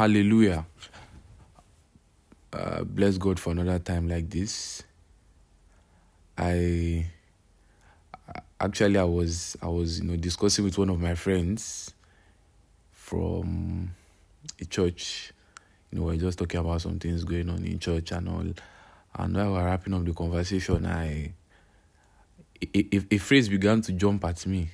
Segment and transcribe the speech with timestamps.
[0.00, 0.64] Hallelujah.
[2.54, 4.82] Uh, bless God for another time like this.
[6.38, 7.04] I
[8.58, 11.92] actually I was I was you know discussing with one of my friends
[12.92, 13.90] from
[14.58, 15.34] a church.
[15.92, 18.40] You know, we are just talking about some things going on in church and all.
[18.40, 18.56] And
[19.36, 21.34] while we were wrapping up the conversation, I
[22.72, 24.70] a phrase began to jump at me.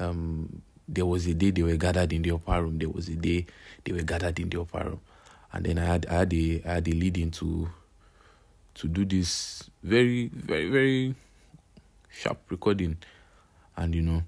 [0.00, 2.78] Um, there was a day they were gathered in the upper room.
[2.78, 3.46] There was a day
[3.84, 5.00] they were gathered in the upper room,
[5.52, 7.68] and then I had I had a I had a lead into
[8.74, 11.14] to do this very very very
[12.10, 12.98] sharp recording,
[13.76, 14.22] and you know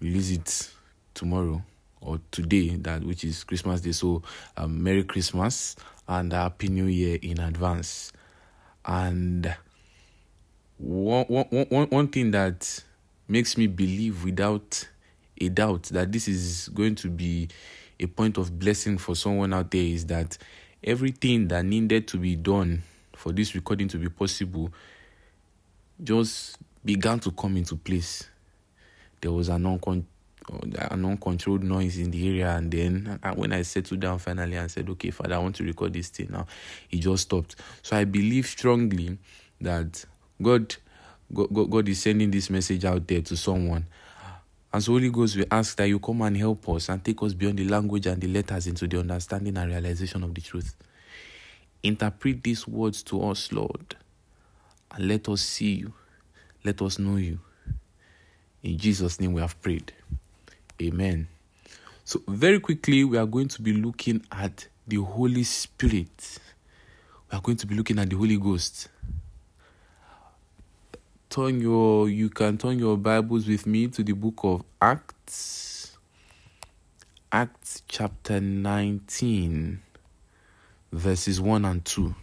[0.00, 0.70] release it
[1.14, 1.62] tomorrow
[2.00, 3.92] or today that which is Christmas Day.
[3.92, 4.22] So
[4.56, 8.12] um, Merry Christmas and Happy New Year in advance.
[8.84, 9.54] And
[10.76, 12.82] one, one, one, one thing that
[13.26, 14.86] makes me believe without
[15.40, 17.48] a doubt that this is going to be
[18.00, 20.36] a point of blessing for someone out there is that
[20.82, 22.82] everything that needed to be done
[23.14, 24.72] for this recording to be possible
[26.02, 28.28] just began to come into place.
[29.20, 30.06] There was an, an
[31.04, 35.10] uncontrolled noise in the area, and then when I settled down finally and said, Okay,
[35.10, 36.46] Father, I want to record this thing now,
[36.90, 37.56] it just stopped.
[37.82, 39.16] So I believe strongly
[39.60, 40.04] that
[40.42, 40.76] God,
[41.32, 43.86] God is sending this message out there to someone
[44.74, 47.60] as Holy Ghost, we ask that you come and help us and take us beyond
[47.60, 50.74] the language and the letters into the understanding and realization of the truth.
[51.84, 53.94] Interpret these words to us, Lord,
[54.90, 55.92] and let us see you.
[56.64, 57.38] Let us know you.
[58.64, 59.92] In Jesus' name we have prayed.
[60.82, 61.28] Amen.
[62.04, 66.40] So, very quickly, we are going to be looking at the Holy Spirit.
[67.30, 68.88] We are going to be looking at the Holy Ghost
[71.34, 75.96] turn your you can turn your bibles with me to the book of acts.
[77.32, 79.80] Acts chapter 19
[80.92, 82.14] verses 1 and 2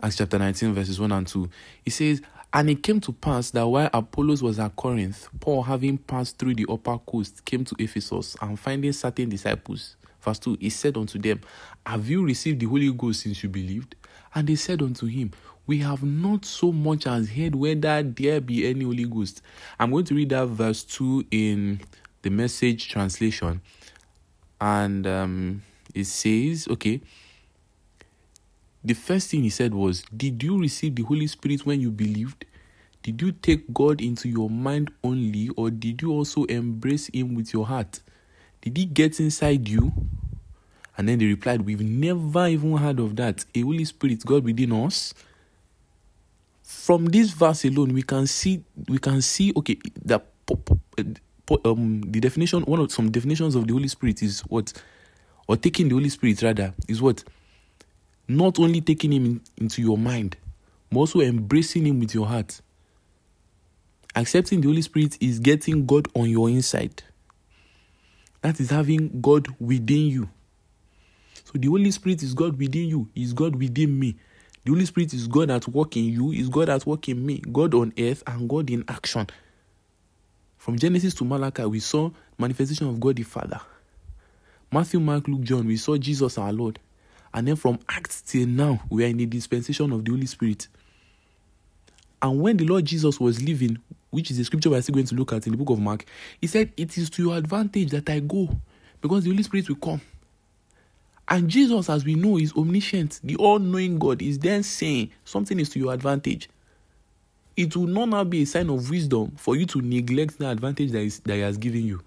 [0.00, 1.50] acts chapter 19 verses 1 and 2
[1.86, 2.22] it says
[2.52, 6.54] and it came to pass that while apollos was at corinth paul having passed through
[6.54, 9.96] the upper coast came to ephesus and finding certain disciples.
[10.20, 11.40] Verse 2 he said unto them
[11.84, 13.96] have you received the holy ghost since you believed
[14.36, 15.32] and they said unto him
[15.70, 19.40] we have not so much as heard whether there be any Holy Ghost.
[19.78, 21.80] I'm going to read that verse 2 in
[22.22, 23.60] the message translation.
[24.60, 25.62] And um,
[25.94, 27.00] it says, okay,
[28.82, 32.46] the first thing he said was, Did you receive the Holy Spirit when you believed?
[33.04, 37.52] Did you take God into your mind only, or did you also embrace Him with
[37.52, 38.00] your heart?
[38.60, 39.92] Did He get inside you?
[40.98, 43.44] And then they replied, We've never even heard of that.
[43.54, 45.14] A Holy Spirit, God within us
[46.70, 50.26] from this verse alone we can see we can see okay that
[51.64, 54.72] um the definition one of some definitions of the holy spirit is what
[55.50, 57.24] or taking the holy spirit rather is what?
[58.28, 60.36] Not only taking him in, into your mind
[60.92, 62.60] but also embracing him with your heart.
[64.14, 67.02] Accepting the holy spirit is getting god on your inside.
[68.42, 70.30] That is having god within you.
[71.44, 74.14] So the holy spirit is god within you is god within me
[74.64, 77.42] the Holy Spirit is God at work in you, is God at work in me,
[77.52, 79.26] God on earth and God in action.
[80.58, 83.60] From Genesis to Malachi, we saw manifestation of God the Father.
[84.70, 86.78] Matthew, Mark, Luke, John, we saw Jesus our Lord.
[87.32, 90.68] And then from Acts till now, we are in the dispensation of the Holy Spirit.
[92.20, 93.78] And when the Lord Jesus was living,
[94.10, 96.04] which is the scripture we're still going to look at in the book of Mark,
[96.40, 98.48] he said, It is to your advantage that I go,
[99.00, 100.00] because the Holy Spirit will come.
[101.30, 103.20] And Jesus, as we know, is omniscient.
[103.22, 106.50] The all knowing God is then saying something is to your advantage.
[107.56, 110.90] It will not now be a sign of wisdom for you to neglect the advantage
[110.90, 112.02] that, is, that He has given you.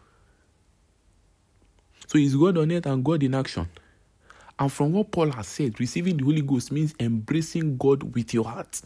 [2.07, 3.69] So it's God on earth and God in action.
[4.59, 8.45] And from what Paul has said, receiving the Holy Ghost means embracing God with your
[8.45, 8.81] heart.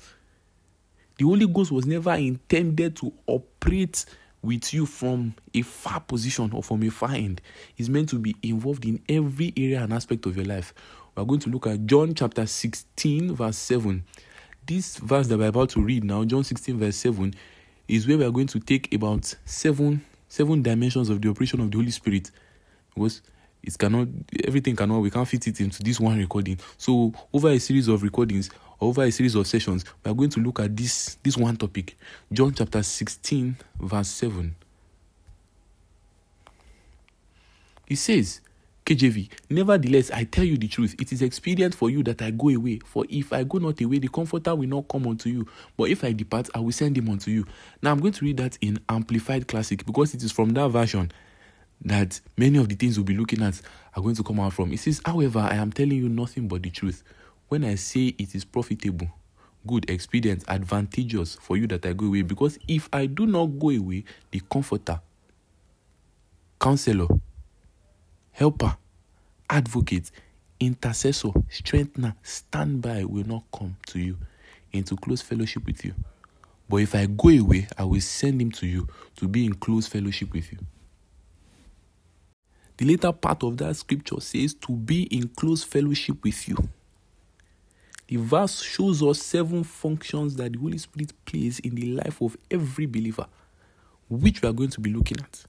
[1.18, 4.06] The Holy Ghost was never intended to operate
[4.42, 7.42] with you from a far position or from a far end
[7.78, 10.74] is meant to be involved in every area and aspect of your life.
[11.16, 14.04] We are going to look at John chapter 16, verse 7.
[14.66, 17.34] This verse that we're about to read now, John 16, verse 7,
[17.88, 21.72] is where we are going to take about seven seven dimensions of the operation of
[21.72, 22.32] the Holy Spirit.
[22.94, 23.22] Because
[23.64, 24.08] it cannot
[24.46, 26.60] everything cannot we can't fit it into this one recording.
[26.78, 30.40] So over a series of recordings, over a series of sessions, we are going to
[30.40, 31.98] look at this this one topic.
[32.32, 34.56] John chapter 16, verse 7.
[37.88, 38.42] He says,
[38.86, 40.96] KJV, nevertheless, I tell you the truth.
[41.00, 42.80] It is expedient for you that I go away.
[42.86, 45.48] For if I go not away, the Comforter will not come unto you.
[45.76, 47.46] But if I depart, I will send him unto you.
[47.82, 51.12] Now I'm going to read that in Amplified Classic because it is from that version
[51.84, 53.62] that many of the things we'll be looking at
[53.96, 54.72] are going to come out from.
[54.72, 57.04] It says, however, I am telling you nothing but the truth.
[57.50, 59.08] When I say it is profitable,
[59.66, 63.70] good, expedient, advantageous for you that I go away, because if I do not go
[63.70, 65.00] away, the comforter,
[66.60, 67.08] counselor,
[68.32, 68.76] helper,
[69.50, 70.12] advocate,
[70.60, 74.18] intercessor, strengthener, standby will not come to you
[74.74, 75.94] into close fellowship with you.
[76.70, 79.88] But if I go away, I will send him to you to be in close
[79.88, 80.60] fellowship with you.
[82.76, 86.58] The later part of that scripture says to be in close fellowship with you.
[88.08, 92.38] The verse shows us seven functions that the Holy Spirit plays in the life of
[92.50, 93.26] every believer,
[94.10, 95.44] which we are going to be looking at.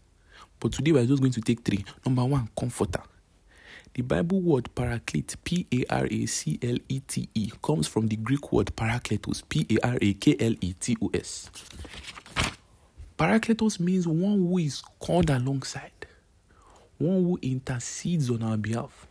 [0.60, 1.84] But today we are just going to take three.
[2.04, 3.02] Number one, comforter.
[3.94, 8.06] The Bible word paraclete, P A R A C L E T E, comes from
[8.06, 11.50] the Greek word parakletos, P A R A K L E T O S.
[13.18, 16.06] Parakletos means one who is called alongside,
[16.98, 19.07] one who intercedes on our behalf.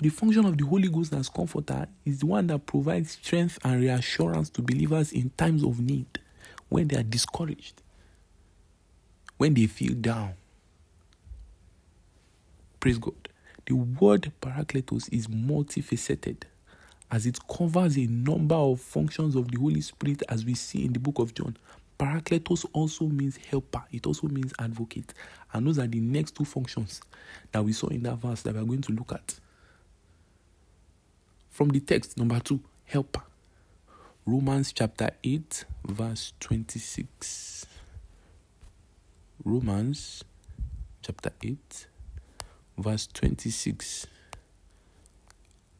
[0.00, 3.80] The function of the Holy Ghost as comforter is the one that provides strength and
[3.80, 6.06] reassurance to believers in times of need,
[6.68, 7.80] when they are discouraged,
[9.36, 10.34] when they feel down.
[12.80, 13.14] Praise God.
[13.66, 16.42] The word parakletos is multifaceted
[17.10, 20.92] as it covers a number of functions of the Holy Spirit as we see in
[20.92, 21.56] the book of John.
[21.98, 25.14] Parakletos also means helper, it also means advocate.
[25.52, 27.00] And those are the next two functions
[27.52, 29.38] that we saw in that verse that we are going to look at.
[31.54, 33.22] From the text, number two, helper.
[34.26, 37.64] Romans chapter 8, verse 26.
[39.44, 40.24] Romans
[41.00, 41.86] chapter 8,
[42.76, 44.08] verse 26.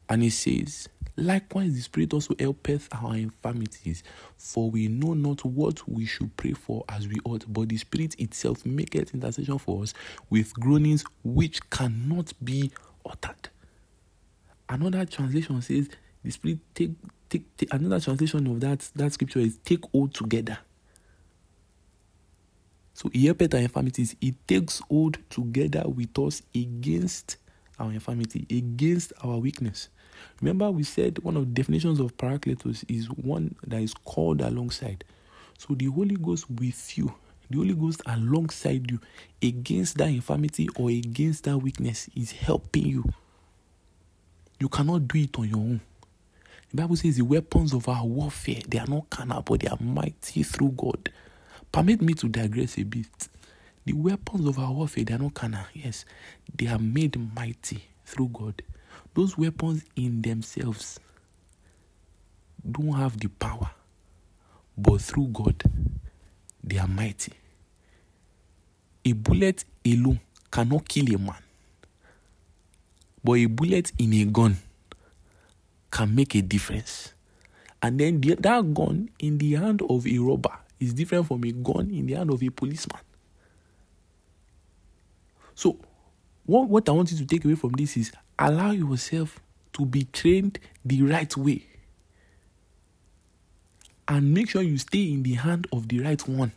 [0.07, 0.87] And it says,
[1.17, 4.01] Likewise, the Spirit also helpeth our infirmities,
[4.37, 8.17] for we know not what we should pray for as we ought, but the Spirit
[8.17, 9.93] itself maketh intercession for us
[10.29, 12.71] with groanings which cannot be
[13.05, 13.49] uttered.
[14.67, 15.89] Another translation says,
[16.23, 16.91] the Spirit take,
[17.29, 20.57] take, take another translation of that, that scripture is take hold together.
[22.93, 24.15] So he helpeth our infirmities.
[24.21, 27.37] He takes hold together with us against
[27.77, 29.89] our infirmity, against our weakness.
[30.41, 35.03] Remember, we said one of the definitions of Parakletos is one that is called alongside.
[35.57, 37.13] So the Holy Ghost with you,
[37.49, 38.99] the Holy Ghost alongside you
[39.43, 43.03] against that infirmity or against that weakness is helping you.
[44.59, 45.81] You cannot do it on your own.
[46.69, 49.77] The Bible says the weapons of our warfare, they are not carnal, but they are
[49.79, 51.09] mighty through God.
[51.71, 53.05] Permit me to digress a bit.
[53.85, 55.65] The weapons of our warfare, they are not carnal.
[55.73, 56.05] Yes,
[56.53, 58.61] they are made mighty through God.
[59.13, 60.99] Those weapons in themselves
[62.69, 63.69] don't have the power,
[64.77, 65.63] but through God,
[66.63, 67.33] they are mighty.
[69.05, 70.19] A bullet alone
[70.51, 71.35] cannot kill a man,
[73.25, 74.55] but a bullet in a gun
[75.89, 77.13] can make a difference.
[77.81, 81.51] And then the, that gun in the hand of a robber is different from a
[81.51, 83.01] gun in the hand of a policeman.
[85.55, 85.77] So,
[86.45, 89.39] what, what I want you to take away from this is allow yourself
[89.73, 91.65] to be trained the right way.
[94.07, 96.51] And make sure you stay in the hand of the right one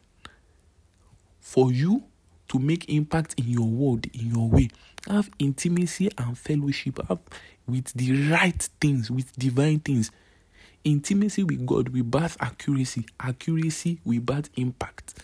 [1.41, 2.03] for you
[2.49, 4.69] to make impact in your world, in your way.
[5.09, 7.21] Have intimacy and fellowship have
[7.67, 10.11] with the right things, with divine things.
[10.85, 13.07] Intimacy with God will birth accuracy.
[13.21, 15.15] Accuracy will birth impact.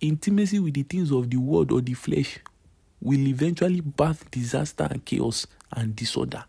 [0.00, 2.38] Intimacy with the things of the world or the flesh
[3.00, 6.44] will eventually birth disaster and chaos and disorder.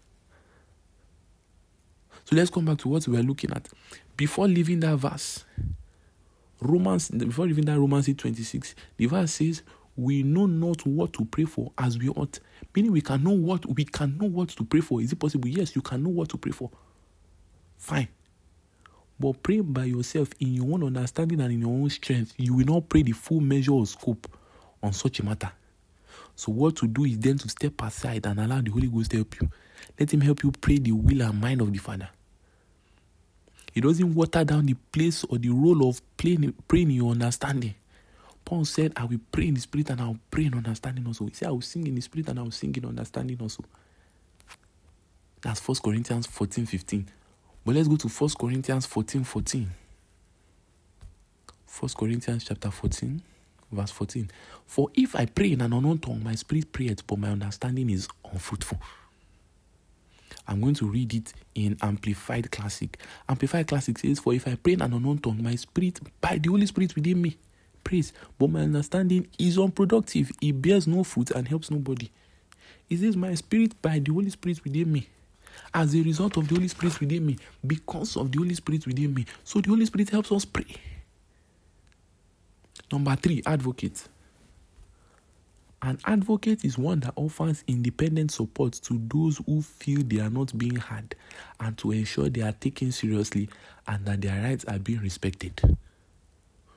[2.26, 3.68] So let's come back to what we are looking at.
[4.18, 5.46] Before leaving that verse,
[6.62, 9.62] Romans, before leaving that Romans 8 26, the verse says,
[9.96, 12.40] We know not what to pray for as we ought.
[12.76, 15.02] Meaning we can know what we can know what to pray for.
[15.02, 15.48] Is it possible?
[15.48, 16.70] Yes, you can know what to pray for.
[17.78, 18.08] Fine.
[19.20, 22.34] But pray by yourself in your own understanding and in your own strength.
[22.38, 24.28] You will not pray the full measure or scope
[24.84, 25.52] on such a matter.
[26.36, 29.18] So, what to do is then to step aside and allow the Holy Ghost to
[29.18, 29.50] help you.
[29.98, 32.10] Let Him help you pray the will and mind of the Father.
[33.76, 37.76] It doesn't water down the place or the role of praying, praying in your understanding.
[38.46, 41.26] Paul said, I will pray in the spirit and I will pray in understanding also.
[41.26, 43.64] He said, I will sing in the spirit and I will sing in understanding also.
[45.42, 47.08] That's First Corinthians 14 15.
[47.66, 49.70] But let's go to First Corinthians 14 14.
[51.80, 53.22] 1 Corinthians chapter 14,
[53.72, 54.32] verse 14.
[54.66, 58.08] For if I pray in an unknown tongue, my spirit prayeth, but my understanding is
[58.32, 58.80] unfruitful.
[60.48, 62.98] I'm going to read it in Amplified Classic.
[63.28, 66.50] Amplified Classic says, For if I pray in an unknown tongue, my spirit, by the
[66.50, 67.38] Holy Spirit within me,
[67.84, 70.32] prays, but my understanding is unproductive.
[70.42, 72.10] It bears no fruit and helps nobody.
[72.90, 75.08] It says, My spirit by the Holy Spirit within me.
[75.74, 79.14] As a result of the Holy Spirit within me, because of the Holy Spirit within
[79.14, 79.26] me.
[79.44, 80.66] So the Holy Spirit helps us pray.
[82.92, 84.08] Number three, advocate.
[85.86, 90.58] An advocate is one that offers independent support to those who feel they are not
[90.58, 91.14] being heard
[91.60, 93.48] and to ensure they are taken seriously
[93.88, 95.78] and that their rights are being respected.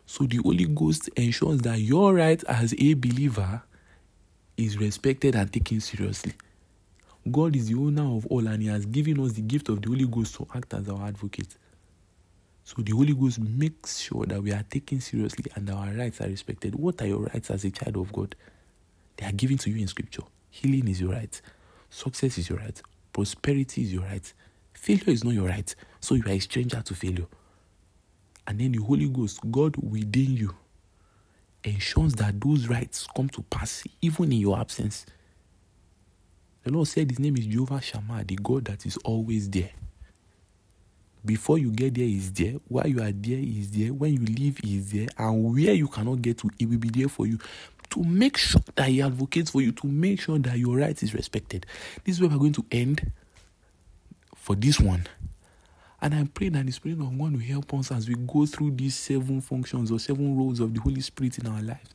[0.05, 3.63] So the Holy Ghost ensures that your right as a believer
[4.59, 6.35] is respected and taken seriously.
[7.31, 9.89] God is the owner of all and He has given us the gift of the
[9.89, 11.57] Holy Ghost to act as our advocate.
[12.63, 16.29] So the Holy Ghost makes sure that we are taken seriously and our rights are
[16.29, 16.75] respected.
[16.75, 18.37] What are your rights as a child of God?
[19.19, 20.23] They are given to you in scripture.
[20.51, 21.41] Healing is your right.
[21.91, 22.81] Success is your right.
[23.13, 24.33] Prosperity is your right.
[24.73, 25.75] Failure is not your right.
[26.01, 27.27] So you are a stranger to failure.
[28.47, 30.55] And then the Holy Ghost, God within you,
[31.65, 35.05] ensures that those rights come to pass even in your absence.
[36.63, 39.71] The Lord said his name is Jehovah Shammah, the God that is always there.
[41.25, 42.55] Before you get there, he's there.
[42.69, 43.93] While you are there, he's there.
[43.93, 45.09] When you leave, he's there.
[45.19, 47.39] And where you cannot get to, he will be there for you
[47.99, 51.15] to make sure that he advocates for you, to make sure that your rights is
[51.15, 51.67] respected.
[52.05, 53.11] This is where we're going to end
[54.37, 55.07] for this one.
[56.01, 58.77] And I pray that the Spirit of God will help us as we go through
[58.77, 61.91] these seven functions or seven roles of the Holy Spirit in our lives.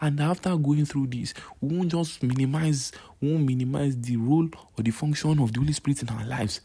[0.00, 4.92] And after going through this, we won't just minimize, won't minimize the role or the
[4.92, 6.60] function of the Holy Spirit in our lives.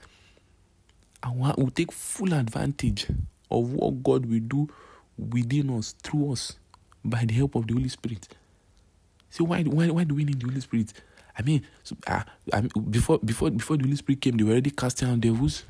[1.24, 3.08] And we'll take full advantage
[3.50, 4.70] of what God will do
[5.18, 6.56] within us, through us,
[7.04, 8.28] by the help of the Holy Spirit.
[9.30, 10.94] So why why why do we need the Holy Spirit?
[11.38, 14.52] I mean, so, uh, I mean, before before before the Holy Spirit came, they were
[14.52, 15.64] already casting out devils.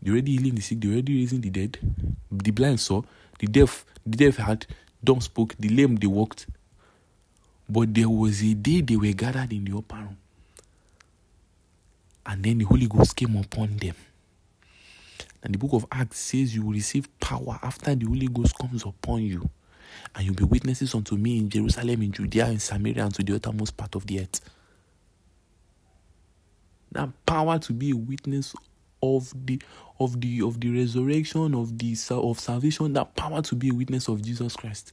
[0.00, 0.80] They were already healing the sick.
[0.80, 1.78] They were already raising the dead.
[2.30, 3.02] The blind saw.
[3.38, 4.66] The deaf the deaf had.
[5.02, 5.54] Dumb spoke.
[5.58, 6.46] The lame they walked.
[7.68, 10.16] But there was a day they were gathered in the upper room,
[12.24, 13.94] and then the Holy Ghost came upon them.
[15.42, 18.84] And the book of Acts says you will receive power after the Holy Ghost comes
[18.84, 19.48] upon you
[20.14, 23.34] and you'll be witnesses unto me in Jerusalem, in Judea, in Samaria, and to the
[23.36, 24.40] uttermost part of the earth.
[26.92, 28.54] That power to be a witness
[29.02, 29.60] of the
[30.00, 34.08] of the of the resurrection of the of salvation, that power to be a witness
[34.08, 34.92] of Jesus Christ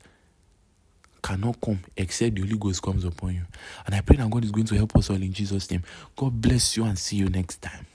[1.24, 3.41] cannot come except the Holy Ghost comes upon you.
[3.85, 5.83] And I pray that God is going to help us all in Jesus' name.
[6.15, 7.88] God bless you and see you next time.